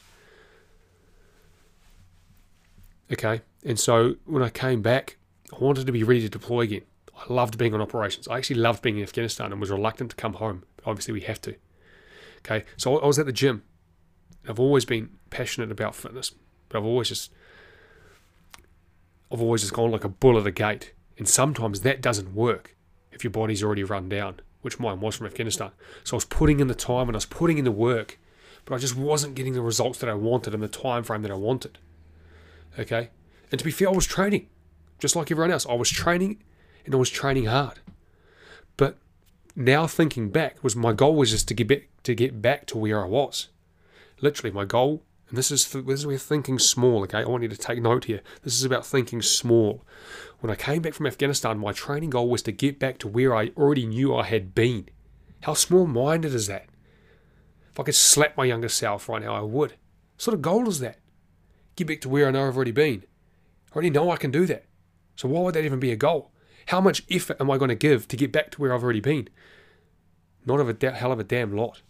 Okay, 3.11 3.41
and 3.63 3.79
so 3.79 4.15
when 4.25 4.43
I 4.43 4.49
came 4.49 4.81
back, 4.81 5.17
I 5.53 5.63
wanted 5.63 5.85
to 5.87 5.91
be 5.91 6.03
ready 6.03 6.21
to 6.21 6.29
deploy 6.29 6.61
again. 6.61 6.83
I 7.17 7.31
loved 7.31 7.57
being 7.57 7.73
on 7.73 7.81
operations. 7.81 8.27
I 8.27 8.37
actually 8.37 8.57
loved 8.57 8.81
being 8.81 8.97
in 8.97 9.03
Afghanistan 9.03 9.51
and 9.51 9.59
was 9.59 9.71
reluctant 9.71 10.11
to 10.11 10.15
come 10.15 10.33
home. 10.33 10.63
But 10.77 10.87
obviously, 10.87 11.13
we 11.13 11.21
have 11.21 11.41
to. 11.41 11.55
Okay, 12.39 12.65
so 12.77 12.97
I 12.99 13.05
was 13.05 13.19
at 13.19 13.25
the 13.25 13.33
gym 13.33 13.63
I've 14.47 14.59
always 14.59 14.85
been 14.85 15.09
passionate 15.29 15.71
about 15.71 15.95
fitness, 15.95 16.33
but 16.69 16.77
I've 16.77 16.85
always 16.85 17.09
just 17.09 17.31
I've 19.31 19.41
always 19.41 19.61
just 19.61 19.73
gone 19.73 19.91
like 19.91 20.03
a 20.03 20.09
bull 20.09 20.39
at 20.39 20.47
a 20.47 20.51
gate. 20.51 20.93
And 21.17 21.27
sometimes 21.27 21.81
that 21.81 22.01
doesn't 22.01 22.33
work 22.33 22.75
if 23.11 23.23
your 23.23 23.31
body's 23.31 23.63
already 23.63 23.83
run 23.83 24.07
down, 24.09 24.39
which 24.61 24.79
mine 24.79 25.01
was 25.01 25.15
from 25.15 25.27
Afghanistan. 25.27 25.71
So 26.03 26.15
I 26.15 26.17
was 26.17 26.25
putting 26.25 26.59
in 26.59 26.67
the 26.67 26.75
time 26.75 27.07
and 27.07 27.15
I 27.15 27.17
was 27.17 27.25
putting 27.25 27.57
in 27.57 27.65
the 27.65 27.71
work, 27.71 28.17
but 28.65 28.73
I 28.73 28.77
just 28.77 28.95
wasn't 28.95 29.35
getting 29.35 29.53
the 29.53 29.61
results 29.61 29.99
that 29.99 30.09
I 30.09 30.13
wanted 30.13 30.53
in 30.53 30.61
the 30.61 30.67
time 30.67 31.03
frame 31.03 31.21
that 31.23 31.31
I 31.31 31.35
wanted. 31.35 31.77
Okay? 32.77 33.09
And 33.51 33.59
to 33.59 33.65
be 33.65 33.71
fair, 33.71 33.89
I 33.89 33.91
was 33.93 34.05
training, 34.05 34.47
just 34.97 35.15
like 35.15 35.29
everyone 35.29 35.51
else. 35.51 35.65
I 35.67 35.73
was 35.73 35.89
training 35.89 36.41
and 36.85 36.95
I 36.95 36.97
was 36.97 37.09
training 37.09 37.45
hard. 37.45 37.79
But 38.77 38.97
now 39.55 39.87
thinking 39.87 40.29
back 40.29 40.63
was 40.63 40.75
my 40.75 40.93
goal 40.93 41.15
was 41.15 41.31
just 41.31 41.47
to 41.49 41.53
get 41.53 41.67
back 41.67 41.89
to 42.03 42.15
get 42.15 42.41
back 42.41 42.65
to 42.67 42.77
where 42.77 43.03
I 43.03 43.07
was. 43.07 43.49
Literally, 44.21 44.53
my 44.53 44.65
goal, 44.65 45.03
and 45.29 45.37
this 45.37 45.51
is 45.51 45.69
th- 45.69 45.85
this 45.85 45.99
is 45.99 46.07
where 46.07 46.17
thinking 46.17 46.57
small. 46.57 47.03
Okay, 47.03 47.19
I 47.19 47.25
want 47.25 47.43
you 47.43 47.49
to 47.49 47.57
take 47.57 47.81
note 47.81 48.05
here. 48.05 48.21
This 48.41 48.55
is 48.55 48.63
about 48.63 48.85
thinking 48.85 49.21
small. 49.21 49.85
When 50.39 50.51
I 50.51 50.55
came 50.55 50.81
back 50.81 50.93
from 50.93 51.05
Afghanistan, 51.05 51.59
my 51.59 51.71
training 51.71 52.09
goal 52.09 52.29
was 52.29 52.41
to 52.43 52.51
get 52.51 52.79
back 52.79 52.97
to 52.99 53.07
where 53.07 53.35
I 53.35 53.51
already 53.55 53.85
knew 53.85 54.15
I 54.15 54.23
had 54.23 54.55
been. 54.55 54.89
How 55.43 55.53
small-minded 55.53 56.33
is 56.33 56.47
that? 56.47 56.65
If 57.71 57.79
I 57.79 57.83
could 57.83 57.95
slap 57.95 58.35
my 58.35 58.45
younger 58.45 58.69
self 58.69 59.07
right 59.07 59.21
now, 59.21 59.35
I 59.35 59.41
would. 59.41 59.71
What 59.71 59.77
sort 60.17 60.35
of 60.35 60.41
goal 60.41 60.67
is 60.67 60.79
that? 60.79 60.97
Get 61.75 61.87
back 61.87 62.01
to 62.01 62.09
where 62.09 62.27
I 62.27 62.31
know 62.31 62.47
I've 62.47 62.55
already 62.55 62.71
been. 62.71 63.03
I 63.71 63.75
already 63.75 63.89
know 63.91 64.09
I 64.11 64.17
can 64.17 64.31
do 64.31 64.45
that. 64.47 64.65
So 65.15 65.27
why 65.27 65.41
would 65.41 65.55
that 65.55 65.65
even 65.65 65.79
be 65.79 65.91
a 65.91 65.95
goal? 65.95 66.31
How 66.67 66.81
much 66.81 67.03
effort 67.09 67.37
am 67.39 67.51
I 67.51 67.57
going 67.57 67.69
to 67.69 67.75
give 67.75 68.07
to 68.07 68.17
get 68.17 68.31
back 68.31 68.51
to 68.51 68.61
where 68.61 68.73
I've 68.73 68.83
already 68.83 68.99
been? 68.99 69.29
Not 70.45 70.59
of 70.59 70.69
a 70.69 70.73
da- 70.73 70.91
hell 70.91 71.11
of 71.11 71.19
a 71.19 71.23
damn 71.23 71.55
lot. 71.55 71.81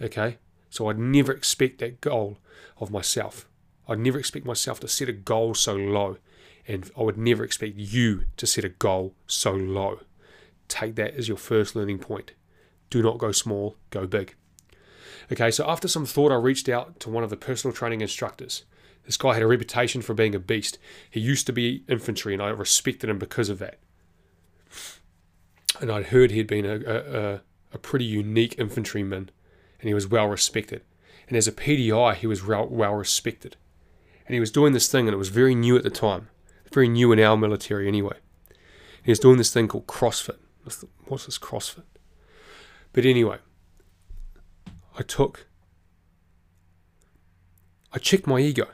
Okay? 0.00 0.38
So 0.72 0.88
I'd 0.88 0.98
never 0.98 1.32
expect 1.32 1.80
that 1.80 2.00
goal 2.00 2.38
of 2.78 2.90
myself. 2.90 3.46
I'd 3.86 3.98
never 3.98 4.18
expect 4.18 4.46
myself 4.46 4.80
to 4.80 4.88
set 4.88 5.06
a 5.06 5.12
goal 5.12 5.52
so 5.52 5.76
low. 5.76 6.16
And 6.66 6.90
I 6.96 7.02
would 7.02 7.18
never 7.18 7.44
expect 7.44 7.76
you 7.76 8.22
to 8.38 8.46
set 8.46 8.64
a 8.64 8.70
goal 8.70 9.14
so 9.26 9.52
low. 9.52 10.00
Take 10.68 10.94
that 10.94 11.14
as 11.14 11.28
your 11.28 11.36
first 11.36 11.76
learning 11.76 11.98
point. 11.98 12.32
Do 12.88 13.02
not 13.02 13.18
go 13.18 13.32
small, 13.32 13.76
go 13.90 14.06
big. 14.06 14.34
Okay, 15.30 15.50
so 15.50 15.68
after 15.68 15.88
some 15.88 16.06
thought, 16.06 16.32
I 16.32 16.36
reached 16.36 16.70
out 16.70 16.98
to 17.00 17.10
one 17.10 17.22
of 17.22 17.28
the 17.28 17.36
personal 17.36 17.76
training 17.76 18.00
instructors 18.00 18.64
This 19.04 19.18
guy 19.18 19.34
had 19.34 19.42
a 19.42 19.46
reputation 19.46 20.00
for 20.00 20.14
being 20.14 20.34
a 20.34 20.38
beast. 20.38 20.78
He 21.10 21.20
used 21.20 21.46
to 21.46 21.52
be 21.52 21.84
infantry, 21.86 22.32
and 22.32 22.42
I 22.42 22.48
respected 22.48 23.10
him 23.10 23.18
because 23.18 23.48
of 23.48 23.58
that. 23.58 23.78
And 25.80 25.90
I'd 25.90 26.06
heard 26.06 26.30
he'd 26.30 26.46
been 26.46 26.64
a, 26.64 26.80
a, 26.86 27.40
a 27.74 27.78
pretty 27.78 28.04
unique 28.04 28.54
infantryman, 28.58 29.30
and 29.82 29.88
he 29.88 29.94
was 29.94 30.06
well 30.06 30.28
respected. 30.28 30.80
And 31.26 31.36
as 31.36 31.48
a 31.48 31.52
PDI, 31.52 32.14
he 32.14 32.26
was 32.26 32.44
well, 32.44 32.94
respected. 32.94 33.56
And 34.26 34.34
he 34.34 34.40
was 34.40 34.52
doing 34.52 34.72
this 34.72 34.90
thing, 34.90 35.08
and 35.08 35.14
it 35.14 35.18
was 35.18 35.28
very 35.28 35.54
new 35.54 35.76
at 35.76 35.82
the 35.82 35.90
time, 35.90 36.28
very 36.72 36.88
new 36.88 37.10
in 37.12 37.18
our 37.18 37.36
military 37.36 37.88
anyway. 37.88 38.16
He 39.02 39.10
was 39.10 39.18
doing 39.18 39.38
this 39.38 39.52
thing 39.52 39.66
called 39.66 39.88
CrossFit. 39.88 40.38
What's 41.06 41.26
this 41.26 41.38
CrossFit? 41.38 41.82
But 42.92 43.04
anyway, 43.04 43.38
I 44.96 45.02
took, 45.02 45.48
I 47.92 47.98
checked 47.98 48.28
my 48.28 48.38
ego. 48.38 48.68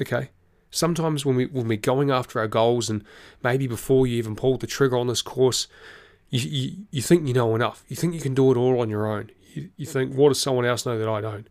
Okay. 0.00 0.30
Sometimes 0.72 1.24
when 1.24 1.36
we 1.36 1.46
when 1.46 1.68
we're 1.68 1.76
going 1.76 2.10
after 2.10 2.40
our 2.40 2.48
goals, 2.48 2.90
and 2.90 3.04
maybe 3.44 3.68
before 3.68 4.06
you 4.06 4.16
even 4.16 4.34
pulled 4.34 4.60
the 4.60 4.66
trigger 4.66 4.96
on 4.96 5.06
this 5.06 5.22
course, 5.22 5.68
you, 6.30 6.40
you, 6.48 6.76
you 6.90 7.02
think 7.02 7.28
you 7.28 7.34
know 7.34 7.54
enough. 7.54 7.84
You 7.88 7.94
think 7.94 8.14
you 8.14 8.20
can 8.20 8.34
do 8.34 8.50
it 8.50 8.56
all 8.56 8.80
on 8.80 8.88
your 8.88 9.06
own. 9.06 9.30
You, 9.52 9.70
you 9.76 9.86
think, 9.86 10.14
what 10.14 10.28
does 10.28 10.40
someone 10.40 10.64
else 10.64 10.86
know 10.86 10.98
that 10.98 11.08
I 11.08 11.20
don't? 11.20 11.48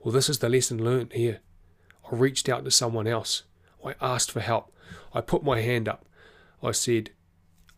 Well, 0.00 0.12
this 0.12 0.28
is 0.28 0.38
the 0.38 0.48
lesson 0.48 0.82
learned 0.82 1.12
here. 1.12 1.40
I 2.10 2.14
reached 2.14 2.48
out 2.48 2.64
to 2.64 2.70
someone 2.70 3.06
else. 3.06 3.44
I 3.84 3.94
asked 4.00 4.30
for 4.30 4.40
help. 4.40 4.72
I 5.12 5.20
put 5.20 5.44
my 5.44 5.60
hand 5.60 5.88
up. 5.88 6.06
I 6.62 6.72
said, 6.72 7.10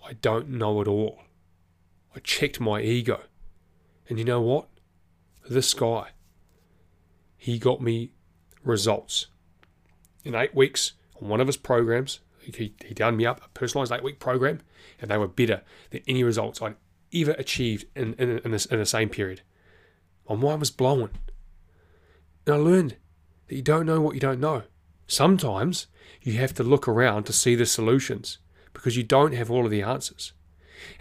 I 0.04 0.14
don't 0.14 0.50
know 0.50 0.80
it 0.80 0.88
all. 0.88 1.20
I 2.14 2.20
checked 2.20 2.60
my 2.60 2.80
ego. 2.80 3.22
And 4.08 4.18
you 4.18 4.24
know 4.24 4.40
what? 4.40 4.68
This 5.48 5.74
guy, 5.74 6.10
he 7.36 7.58
got 7.58 7.80
me 7.80 8.12
results. 8.64 9.26
In 10.24 10.34
eight 10.34 10.54
weeks, 10.54 10.92
on 11.20 11.28
one 11.28 11.40
of 11.40 11.46
his 11.46 11.56
programs, 11.56 12.20
he, 12.40 12.74
he 12.84 12.94
done 12.94 13.16
me 13.16 13.26
up 13.26 13.40
a 13.44 13.48
personalized 13.50 13.92
eight 13.92 14.02
week 14.02 14.18
program, 14.18 14.60
and 15.00 15.10
they 15.10 15.18
were 15.18 15.28
better 15.28 15.62
than 15.90 16.02
any 16.06 16.22
results 16.24 16.62
I'd 16.62 16.76
ever 17.14 17.32
achieved 17.32 17.86
in, 17.94 18.14
in, 18.14 18.38
in, 18.38 18.50
this, 18.50 18.66
in 18.66 18.78
the 18.78 18.86
same 18.86 19.08
period. 19.08 19.42
My 20.28 20.36
mind 20.36 20.60
was 20.60 20.70
blown. 20.70 21.10
And 22.46 22.54
I 22.54 22.58
learned 22.58 22.96
that 23.48 23.56
you 23.56 23.62
don't 23.62 23.86
know 23.86 24.00
what 24.00 24.14
you 24.14 24.20
don't 24.20 24.40
know. 24.40 24.62
Sometimes 25.06 25.86
you 26.22 26.34
have 26.34 26.54
to 26.54 26.62
look 26.62 26.88
around 26.88 27.24
to 27.24 27.32
see 27.32 27.54
the 27.54 27.66
solutions 27.66 28.38
because 28.72 28.96
you 28.96 29.02
don't 29.02 29.34
have 29.34 29.50
all 29.50 29.64
of 29.64 29.70
the 29.70 29.82
answers. 29.82 30.32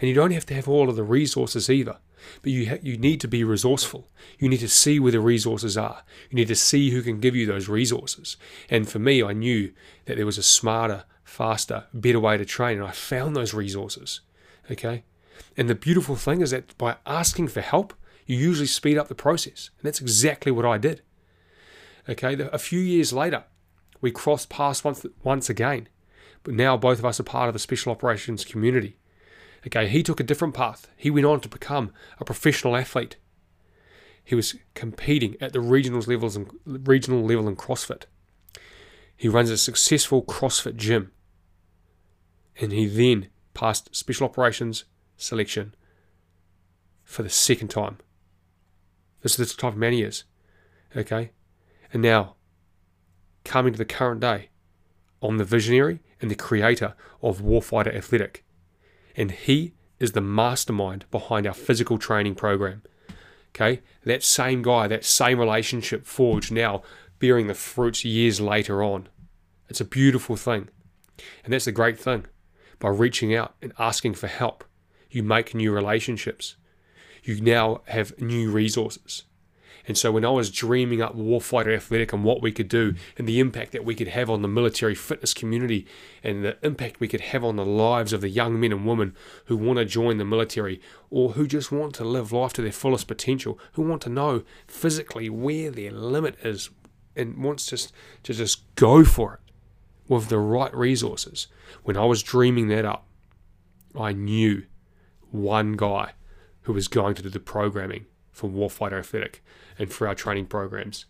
And 0.00 0.08
you 0.08 0.14
don't 0.14 0.32
have 0.32 0.46
to 0.46 0.54
have 0.54 0.68
all 0.68 0.88
of 0.88 0.96
the 0.96 1.04
resources 1.04 1.68
either. 1.68 1.98
But 2.42 2.52
you, 2.52 2.68
ha- 2.68 2.78
you 2.82 2.96
need 2.96 3.20
to 3.20 3.28
be 3.28 3.44
resourceful. 3.44 4.08
You 4.38 4.48
need 4.48 4.60
to 4.60 4.68
see 4.68 4.98
where 4.98 5.12
the 5.12 5.20
resources 5.20 5.76
are. 5.76 6.02
You 6.30 6.36
need 6.36 6.48
to 6.48 6.56
see 6.56 6.90
who 6.90 7.02
can 7.02 7.20
give 7.20 7.36
you 7.36 7.46
those 7.46 7.68
resources. 7.68 8.36
And 8.70 8.88
for 8.88 8.98
me, 8.98 9.22
I 9.22 9.32
knew 9.32 9.72
that 10.06 10.16
there 10.16 10.26
was 10.26 10.38
a 10.38 10.42
smarter, 10.42 11.04
faster, 11.24 11.84
better 11.92 12.20
way 12.20 12.36
to 12.36 12.44
train. 12.44 12.78
And 12.78 12.86
I 12.86 12.92
found 12.92 13.36
those 13.36 13.54
resources. 13.54 14.20
Okay? 14.70 15.04
And 15.56 15.68
the 15.68 15.74
beautiful 15.74 16.16
thing 16.16 16.40
is 16.40 16.50
that 16.50 16.76
by 16.78 16.96
asking 17.06 17.48
for 17.48 17.60
help, 17.60 17.94
you 18.26 18.36
usually 18.36 18.66
speed 18.66 18.98
up 18.98 19.08
the 19.08 19.14
process. 19.14 19.70
And 19.78 19.86
that's 19.86 20.00
exactly 20.00 20.52
what 20.52 20.66
I 20.66 20.78
did. 20.78 21.02
Okay? 22.08 22.36
A 22.52 22.58
few 22.58 22.80
years 22.80 23.12
later, 23.12 23.44
we 24.00 24.10
crossed 24.10 24.48
paths 24.48 24.84
once, 24.84 25.06
once 25.22 25.48
again. 25.48 25.88
But 26.42 26.54
now 26.54 26.76
both 26.76 26.98
of 26.98 27.04
us 27.04 27.18
are 27.18 27.24
part 27.24 27.48
of 27.48 27.54
the 27.54 27.58
special 27.58 27.90
operations 27.90 28.44
community. 28.44 28.98
Okay, 29.66 29.88
he 29.88 30.04
took 30.04 30.20
a 30.20 30.24
different 30.24 30.54
path. 30.54 30.88
He 30.96 31.10
went 31.10 31.26
on 31.26 31.40
to 31.40 31.48
become 31.48 31.92
a 32.20 32.24
professional 32.24 32.76
athlete. 32.76 33.16
He 34.22 34.36
was 34.36 34.54
competing 34.74 35.36
at 35.40 35.52
the 35.52 35.60
regional 35.60 36.02
levels 36.02 36.36
and 36.36 36.48
regional 36.64 37.24
level 37.24 37.48
in 37.48 37.56
CrossFit. 37.56 38.04
He 39.16 39.28
runs 39.28 39.50
a 39.50 39.58
successful 39.58 40.22
CrossFit 40.22 40.76
gym. 40.76 41.10
And 42.60 42.70
he 42.70 42.86
then 42.86 43.28
passed 43.54 43.94
special 43.94 44.26
operations 44.26 44.84
selection 45.16 45.74
for 47.02 47.22
the 47.22 47.30
second 47.30 47.68
time. 47.68 47.98
This 49.22 49.38
is 49.38 49.52
the 49.52 49.60
type 49.60 49.72
of 49.72 49.78
man 49.78 49.92
he 49.92 50.02
is. 50.02 50.24
Okay? 50.96 51.30
And 51.92 52.02
now, 52.02 52.36
coming 53.44 53.72
to 53.72 53.78
the 53.78 53.84
current 53.84 54.20
day, 54.20 54.50
I'm 55.22 55.38
the 55.38 55.44
visionary 55.44 56.00
and 56.20 56.30
the 56.30 56.34
creator 56.34 56.94
of 57.22 57.40
Warfighter 57.40 57.94
Athletic 57.94 58.46
and 59.16 59.30
he 59.30 59.72
is 59.98 60.12
the 60.12 60.20
mastermind 60.20 61.06
behind 61.10 61.46
our 61.46 61.54
physical 61.54 61.98
training 61.98 62.34
program. 62.34 62.82
Okay, 63.54 63.80
that 64.04 64.22
same 64.22 64.60
guy, 64.60 64.86
that 64.86 65.04
same 65.04 65.40
relationship 65.40 66.04
forged 66.04 66.52
now 66.52 66.82
bearing 67.18 67.46
the 67.46 67.54
fruits 67.54 68.04
years 68.04 68.38
later 68.38 68.82
on. 68.82 69.08
It's 69.70 69.80
a 69.80 69.84
beautiful 69.86 70.36
thing. 70.36 70.68
And 71.42 71.52
that's 71.52 71.64
the 71.64 71.72
great 71.72 71.98
thing. 71.98 72.26
By 72.78 72.90
reaching 72.90 73.34
out 73.34 73.54
and 73.62 73.72
asking 73.78 74.14
for 74.14 74.26
help, 74.26 74.64
you 75.10 75.22
make 75.22 75.54
new 75.54 75.72
relationships. 75.72 76.56
You 77.26 77.40
now 77.40 77.80
have 77.88 78.20
new 78.20 78.52
resources. 78.52 79.24
And 79.88 79.98
so 79.98 80.12
when 80.12 80.24
I 80.24 80.30
was 80.30 80.50
dreaming 80.50 81.02
up 81.02 81.16
Warfighter 81.16 81.74
Athletic 81.74 82.12
and 82.12 82.22
what 82.22 82.40
we 82.40 82.52
could 82.52 82.68
do 82.68 82.94
and 83.18 83.26
the 83.26 83.40
impact 83.40 83.72
that 83.72 83.84
we 83.84 83.96
could 83.96 84.08
have 84.08 84.30
on 84.30 84.42
the 84.42 84.48
military 84.48 84.94
fitness 84.94 85.34
community 85.34 85.86
and 86.22 86.44
the 86.44 86.56
impact 86.64 87.00
we 87.00 87.08
could 87.08 87.20
have 87.20 87.42
on 87.42 87.56
the 87.56 87.64
lives 87.64 88.12
of 88.12 88.20
the 88.20 88.28
young 88.28 88.60
men 88.60 88.70
and 88.70 88.86
women 88.86 89.14
who 89.46 89.56
want 89.56 89.80
to 89.80 89.84
join 89.84 90.18
the 90.18 90.24
military 90.24 90.80
or 91.10 91.32
who 91.32 91.48
just 91.48 91.72
want 91.72 91.96
to 91.96 92.04
live 92.04 92.30
life 92.30 92.52
to 92.52 92.62
their 92.62 92.70
fullest 92.70 93.08
potential, 93.08 93.58
who 93.72 93.82
want 93.82 94.02
to 94.02 94.08
know 94.08 94.44
physically 94.68 95.28
where 95.28 95.72
their 95.72 95.90
limit 95.90 96.36
is 96.44 96.70
and 97.16 97.42
wants 97.42 97.66
just 97.66 97.92
to 98.22 98.34
just 98.34 98.62
go 98.76 99.04
for 99.04 99.34
it 99.34 99.52
with 100.06 100.28
the 100.28 100.38
right 100.38 100.74
resources. 100.74 101.48
When 101.82 101.96
I 101.96 102.04
was 102.04 102.22
dreaming 102.22 102.68
that 102.68 102.84
up, 102.84 103.04
I 103.98 104.12
knew 104.12 104.64
one 105.32 105.72
guy 105.72 106.12
who 106.66 106.72
was 106.72 106.88
going 106.88 107.14
to 107.14 107.22
do 107.22 107.28
the 107.28 107.38
programming 107.38 108.06
for 108.32 108.50
Warfighter 108.50 108.98
Athletic 108.98 109.42
and 109.78 109.92
for 109.92 110.08
our 110.08 110.16
training 110.16 110.46
programs. 110.46 111.04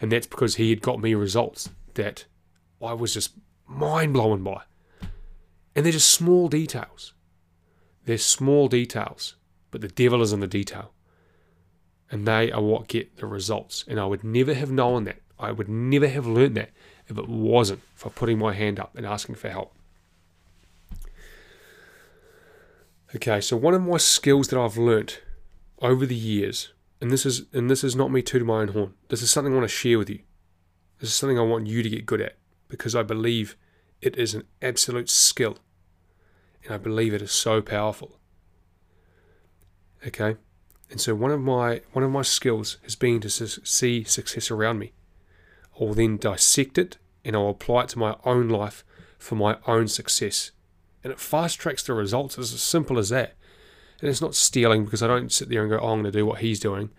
And 0.00 0.10
that's 0.10 0.26
because 0.26 0.54
he 0.54 0.70
had 0.70 0.80
got 0.80 0.98
me 0.98 1.14
results 1.14 1.68
that 1.92 2.24
I 2.82 2.94
was 2.94 3.12
just 3.12 3.34
mind 3.66 4.14
blown 4.14 4.42
by. 4.42 4.62
And 5.76 5.84
they're 5.84 5.92
just 5.92 6.10
small 6.10 6.48
details. 6.48 7.12
They're 8.06 8.16
small 8.16 8.66
details, 8.66 9.36
but 9.70 9.82
the 9.82 9.88
devil 9.88 10.22
is 10.22 10.32
in 10.32 10.40
the 10.40 10.46
detail. 10.46 10.94
And 12.10 12.26
they 12.26 12.50
are 12.50 12.62
what 12.62 12.88
get 12.88 13.18
the 13.18 13.26
results. 13.26 13.84
And 13.86 14.00
I 14.00 14.06
would 14.06 14.24
never 14.24 14.54
have 14.54 14.70
known 14.70 15.04
that. 15.04 15.20
I 15.38 15.52
would 15.52 15.68
never 15.68 16.08
have 16.08 16.26
learned 16.26 16.56
that 16.56 16.70
if 17.08 17.18
it 17.18 17.28
wasn't 17.28 17.82
for 17.94 18.08
putting 18.08 18.38
my 18.38 18.54
hand 18.54 18.80
up 18.80 18.96
and 18.96 19.04
asking 19.04 19.34
for 19.34 19.50
help. 19.50 19.73
Okay, 23.14 23.40
so 23.40 23.56
one 23.56 23.74
of 23.74 23.82
my 23.82 23.96
skills 23.96 24.48
that 24.48 24.58
I've 24.58 24.76
learnt 24.76 25.22
over 25.80 26.04
the 26.04 26.14
years 26.14 26.72
and 27.00 27.10
this 27.10 27.26
is 27.26 27.44
and 27.52 27.70
this 27.70 27.84
is 27.84 27.94
not 27.94 28.10
me 28.10 28.22
tooting 28.22 28.46
my 28.46 28.60
own 28.60 28.68
horn. 28.68 28.94
This 29.08 29.20
is 29.20 29.30
something 29.30 29.52
I 29.52 29.56
want 29.56 29.68
to 29.68 29.76
share 29.76 29.98
with 29.98 30.08
you. 30.08 30.20
This 31.00 31.10
is 31.10 31.14
something 31.14 31.38
I 31.38 31.42
want 31.42 31.66
you 31.66 31.82
to 31.82 31.90
get 31.90 32.06
good 32.06 32.22
at 32.22 32.36
because 32.68 32.96
I 32.96 33.02
believe 33.02 33.56
it 34.00 34.16
is 34.16 34.32
an 34.32 34.44
absolute 34.62 35.10
skill. 35.10 35.58
And 36.64 36.72
I 36.72 36.78
believe 36.78 37.12
it 37.12 37.20
is 37.20 37.30
so 37.30 37.60
powerful. 37.60 38.18
Okay? 40.06 40.36
And 40.90 40.98
so 40.98 41.14
one 41.14 41.30
of 41.30 41.42
my 41.42 41.82
one 41.92 42.04
of 42.04 42.10
my 42.10 42.22
skills 42.22 42.78
has 42.84 42.96
been 42.96 43.20
to 43.20 43.28
see 43.28 44.02
success 44.04 44.50
around 44.50 44.78
me. 44.78 44.92
I 45.78 45.84
will 45.84 45.94
then 45.94 46.16
dissect 46.16 46.78
it 46.78 46.96
and 47.22 47.36
I'll 47.36 47.50
apply 47.50 47.82
it 47.82 47.88
to 47.90 47.98
my 47.98 48.16
own 48.24 48.48
life 48.48 48.82
for 49.18 49.34
my 49.34 49.58
own 49.66 49.88
success. 49.88 50.52
And 51.04 51.12
it 51.12 51.20
fast 51.20 51.60
tracks 51.60 51.84
the 51.84 51.94
results. 51.94 52.36
It's 52.38 52.52
as 52.52 52.62
simple 52.62 52.98
as 52.98 53.10
that. 53.10 53.36
And 54.00 54.10
it's 54.10 54.20
not 54.20 54.34
stealing 54.34 54.84
because 54.84 55.02
I 55.02 55.06
don't 55.06 55.30
sit 55.30 55.48
there 55.48 55.62
and 55.62 55.70
go, 55.70 55.78
oh, 55.78 55.92
I'm 55.92 56.00
going 56.00 56.04
to 56.04 56.18
do 56.18 56.26
what 56.26 56.40
he's 56.40 56.58
doing 56.58 56.90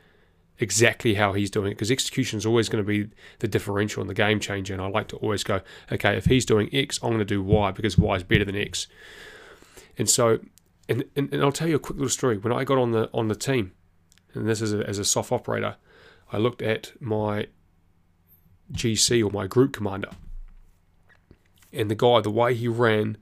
exactly 0.59 1.15
how 1.15 1.33
he's 1.33 1.49
doing 1.49 1.67
it 1.67 1.75
because 1.75 1.91
execution 1.91 2.37
is 2.37 2.45
always 2.45 2.69
going 2.69 2.83
to 2.83 2.87
be 2.87 3.09
the 3.39 3.47
differential 3.47 4.01
and 4.01 4.09
the 4.09 4.13
game 4.13 4.39
changer. 4.39 4.73
And 4.73 4.81
I 4.81 4.87
like 4.87 5.07
to 5.09 5.17
always 5.17 5.43
go, 5.43 5.61
okay, 5.91 6.15
if 6.15 6.25
he's 6.25 6.45
doing 6.45 6.69
X, 6.73 6.99
I'm 7.03 7.09
going 7.09 7.19
to 7.19 7.25
do 7.25 7.43
Y 7.43 7.71
because 7.71 7.97
Y 7.97 8.15
is 8.15 8.23
better 8.23 8.45
than 8.45 8.55
X. 8.55 8.87
And 9.97 10.09
so, 10.09 10.39
and, 10.87 11.05
and, 11.15 11.33
and 11.33 11.43
I'll 11.43 11.51
tell 11.51 11.67
you 11.67 11.75
a 11.75 11.79
quick 11.79 11.97
little 11.97 12.09
story. 12.09 12.37
When 12.37 12.53
I 12.53 12.63
got 12.63 12.77
on 12.77 12.91
the 12.91 13.09
on 13.13 13.27
the 13.27 13.35
team, 13.35 13.73
and 14.33 14.47
this 14.47 14.61
is 14.61 14.73
a, 14.73 14.87
as 14.87 14.99
a 14.99 15.05
soft 15.05 15.31
operator, 15.31 15.77
I 16.31 16.37
looked 16.37 16.61
at 16.61 16.91
my 17.01 17.47
GC 18.71 19.25
or 19.25 19.31
my 19.31 19.47
group 19.47 19.73
commander, 19.73 20.11
and 21.71 21.89
the 21.89 21.95
guy, 21.95 22.21
the 22.21 22.29
way 22.29 22.53
he 22.53 22.67
ran 22.67 23.17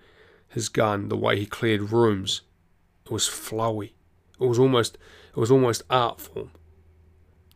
his 0.54 0.70
gun, 0.70 1.10
the 1.10 1.18
way 1.18 1.38
he 1.38 1.46
cleared 1.46 1.92
rooms, 1.92 2.42
it 3.06 3.12
was 3.12 3.28
flowy. 3.28 3.92
It 4.40 4.46
was 4.46 4.60
almost 4.60 4.98
it 5.36 5.40
was 5.40 5.52
almost 5.52 5.84
art 5.90 6.22
form. 6.22 6.52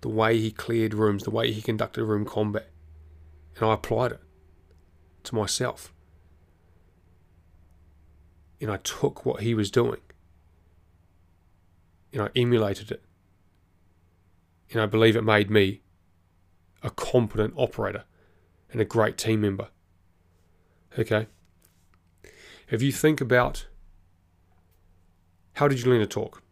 The 0.01 0.09
way 0.09 0.37
he 0.37 0.51
cleared 0.51 0.93
rooms, 0.93 1.23
the 1.23 1.31
way 1.31 1.51
he 1.51 1.61
conducted 1.61 2.03
room 2.03 2.25
combat. 2.25 2.69
And 3.55 3.65
I 3.65 3.73
applied 3.73 4.13
it 4.13 4.21
to 5.23 5.35
myself. 5.35 5.93
And 8.61 8.71
I 8.71 8.77
took 8.77 9.25
what 9.25 9.41
he 9.41 9.53
was 9.53 9.69
doing 9.69 10.01
and 12.13 12.21
I 12.21 12.29
emulated 12.35 12.91
it. 12.91 13.03
And 14.71 14.81
I 14.81 14.85
believe 14.85 15.15
it 15.15 15.23
made 15.23 15.49
me 15.49 15.81
a 16.81 16.89
competent 16.89 17.53
operator. 17.57 18.03
and 18.69 18.81
a 18.81 18.85
great 18.85 19.17
team 19.17 19.39
member. 19.41 19.69
Okay? 20.99 21.27
If 22.69 22.81
you 22.81 22.91
think 22.91 23.21
about 23.21 23.67
how 25.53 25.67
did 25.67 25.81
you 25.81 25.89
learn 25.89 26.01
to 26.01 26.07
talk? 26.07 26.43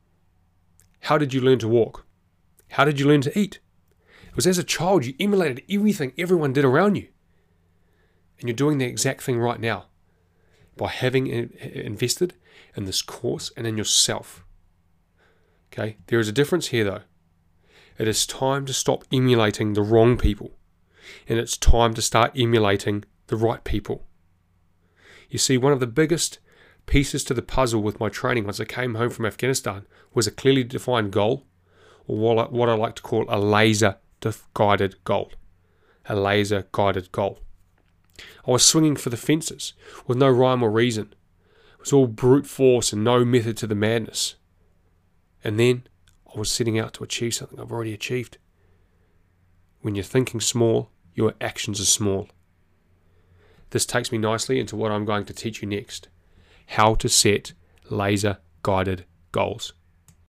How 1.01 1.17
did 1.17 1.33
you 1.33 1.41
learn 1.41 1.59
to 1.59 1.67
walk? 1.67 2.05
How 2.69 2.85
did 2.85 2.99
you 2.99 3.07
learn 3.07 3.21
to 3.21 3.37
eat? 3.37 3.59
It 4.27 4.35
was 4.35 4.47
as 4.47 4.57
a 4.57 4.63
child 4.63 5.05
you 5.05 5.13
emulated 5.19 5.63
everything 5.69 6.13
everyone 6.17 6.53
did 6.53 6.65
around 6.65 6.95
you. 6.95 7.07
And 8.39 8.49
you're 8.49 8.55
doing 8.55 8.77
the 8.77 8.85
exact 8.85 9.23
thing 9.23 9.39
right 9.39 9.59
now 9.59 9.85
by 10.75 10.89
having 10.89 11.27
invested 11.27 12.33
in 12.75 12.85
this 12.85 13.01
course 13.01 13.51
and 13.55 13.67
in 13.67 13.77
yourself. 13.77 14.43
Okay, 15.71 15.97
there 16.07 16.19
is 16.19 16.27
a 16.27 16.33
difference 16.33 16.67
here 16.67 16.83
though. 16.83 17.01
It 17.97 18.07
is 18.07 18.25
time 18.25 18.65
to 18.65 18.73
stop 18.73 19.05
emulating 19.11 19.73
the 19.73 19.81
wrong 19.81 20.17
people, 20.17 20.51
and 21.29 21.39
it's 21.39 21.57
time 21.57 21.93
to 21.93 22.01
start 22.01 22.31
emulating 22.35 23.05
the 23.27 23.37
right 23.37 23.63
people. 23.63 24.05
You 25.35 25.39
see, 25.39 25.57
one 25.57 25.73
of 25.73 25.81
the 25.81 25.85
biggest 25.85 26.39
pieces 26.85 27.25
to 27.25 27.33
the 27.33 27.41
puzzle 27.41 27.83
with 27.83 27.99
my 27.99 28.07
training 28.07 28.45
once 28.45 28.61
I 28.61 28.63
came 28.63 28.95
home 28.95 29.09
from 29.09 29.25
Afghanistan 29.25 29.85
was 30.13 30.27
a 30.27 30.31
clearly 30.31 30.63
defined 30.63 31.11
goal, 31.11 31.45
or 32.07 32.47
what 32.49 32.69
I 32.69 32.73
like 32.73 32.95
to 32.95 33.01
call 33.01 33.25
a 33.27 33.37
laser 33.37 33.97
guided 34.53 35.03
goal. 35.03 35.33
A 36.05 36.15
laser 36.15 36.67
guided 36.71 37.11
goal. 37.11 37.41
I 38.47 38.51
was 38.51 38.63
swinging 38.63 38.95
for 38.95 39.09
the 39.09 39.17
fences 39.17 39.73
with 40.07 40.17
no 40.17 40.29
rhyme 40.29 40.63
or 40.63 40.71
reason. 40.71 41.13
It 41.73 41.79
was 41.81 41.91
all 41.91 42.07
brute 42.07 42.47
force 42.47 42.93
and 42.93 43.03
no 43.03 43.25
method 43.25 43.57
to 43.57 43.67
the 43.67 43.75
madness. 43.75 44.35
And 45.43 45.59
then 45.59 45.83
I 46.33 46.39
was 46.39 46.49
setting 46.49 46.79
out 46.79 46.93
to 46.93 47.03
achieve 47.03 47.33
something 47.33 47.59
I've 47.59 47.73
already 47.73 47.93
achieved. 47.93 48.37
When 49.81 49.95
you're 49.95 50.05
thinking 50.05 50.39
small, 50.39 50.91
your 51.13 51.33
actions 51.41 51.81
are 51.81 51.83
small. 51.83 52.29
This 53.71 53.85
takes 53.85 54.11
me 54.11 54.17
nicely 54.17 54.59
into 54.59 54.75
what 54.75 54.91
I'm 54.91 55.05
going 55.05 55.25
to 55.25 55.33
teach 55.33 55.61
you 55.61 55.67
next 55.67 56.07
how 56.67 56.95
to 56.95 57.07
set 57.07 57.53
laser 57.89 58.37
guided 58.63 59.05
goals. 59.31 59.73